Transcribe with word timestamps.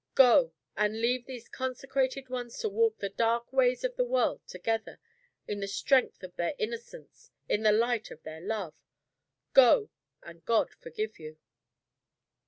Go; 0.15 0.51
and 0.75 0.99
leave 0.99 1.27
these 1.27 1.47
consecrated 1.47 2.27
ones 2.27 2.57
to 2.57 2.69
walk 2.69 2.97
the 2.97 3.09
dark 3.09 3.53
ways 3.53 3.83
of 3.83 3.97
the 3.97 4.03
world 4.03 4.41
together, 4.47 4.99
in 5.47 5.59
the 5.59 5.67
strength 5.67 6.23
of 6.23 6.35
their 6.37 6.55
innocence, 6.57 7.29
in 7.47 7.61
the 7.61 7.71
light 7.71 8.09
of 8.09 8.23
their 8.23 8.41
love. 8.41 8.73
Go 9.53 9.91
and 10.23 10.43
God 10.43 10.71
forgive 10.73 11.19
you!" 11.19 11.37